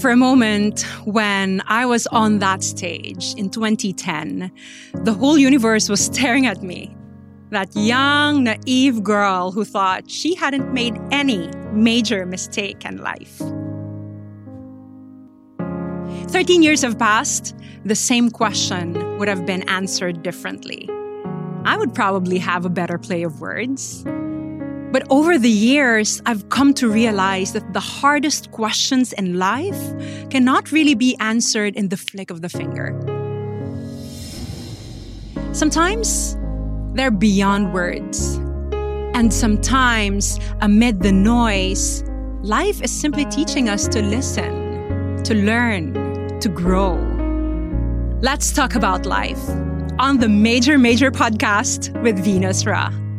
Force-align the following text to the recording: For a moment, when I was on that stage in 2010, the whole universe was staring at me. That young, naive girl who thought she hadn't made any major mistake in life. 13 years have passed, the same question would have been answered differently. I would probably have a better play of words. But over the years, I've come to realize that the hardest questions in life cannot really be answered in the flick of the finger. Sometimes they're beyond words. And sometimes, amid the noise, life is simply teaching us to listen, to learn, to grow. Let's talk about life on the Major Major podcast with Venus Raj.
For 0.00 0.10
a 0.10 0.16
moment, 0.16 0.80
when 1.04 1.60
I 1.66 1.84
was 1.84 2.06
on 2.06 2.38
that 2.38 2.62
stage 2.62 3.34
in 3.36 3.50
2010, 3.50 4.50
the 4.94 5.12
whole 5.12 5.36
universe 5.36 5.90
was 5.90 6.02
staring 6.02 6.46
at 6.46 6.62
me. 6.62 6.96
That 7.50 7.76
young, 7.76 8.44
naive 8.44 9.02
girl 9.02 9.52
who 9.52 9.62
thought 9.62 10.10
she 10.10 10.34
hadn't 10.34 10.72
made 10.72 10.98
any 11.10 11.50
major 11.72 12.24
mistake 12.24 12.86
in 12.86 12.96
life. 12.96 13.42
13 16.30 16.62
years 16.62 16.80
have 16.80 16.98
passed, 16.98 17.54
the 17.84 17.94
same 17.94 18.30
question 18.30 19.18
would 19.18 19.28
have 19.28 19.44
been 19.44 19.68
answered 19.68 20.22
differently. 20.22 20.88
I 21.66 21.76
would 21.76 21.94
probably 21.94 22.38
have 22.38 22.64
a 22.64 22.70
better 22.70 22.96
play 22.96 23.22
of 23.22 23.42
words. 23.42 24.02
But 24.90 25.06
over 25.08 25.38
the 25.38 25.50
years, 25.50 26.20
I've 26.26 26.48
come 26.48 26.74
to 26.74 26.88
realize 26.88 27.52
that 27.52 27.72
the 27.72 27.80
hardest 27.80 28.50
questions 28.50 29.12
in 29.12 29.38
life 29.38 29.80
cannot 30.30 30.72
really 30.72 30.94
be 30.94 31.16
answered 31.20 31.76
in 31.76 31.88
the 31.88 31.96
flick 31.96 32.30
of 32.30 32.42
the 32.42 32.48
finger. 32.48 32.90
Sometimes 35.52 36.36
they're 36.94 37.12
beyond 37.12 37.72
words. 37.72 38.36
And 39.14 39.32
sometimes, 39.32 40.40
amid 40.60 41.02
the 41.02 41.12
noise, 41.12 42.02
life 42.42 42.82
is 42.82 42.90
simply 42.90 43.26
teaching 43.26 43.68
us 43.68 43.86
to 43.88 44.02
listen, 44.02 45.22
to 45.22 45.34
learn, 45.34 45.92
to 46.40 46.48
grow. 46.48 46.94
Let's 48.22 48.52
talk 48.52 48.74
about 48.74 49.06
life 49.06 49.48
on 49.98 50.18
the 50.18 50.28
Major 50.28 50.78
Major 50.78 51.10
podcast 51.10 51.92
with 52.02 52.18
Venus 52.24 52.66
Raj. 52.66 53.09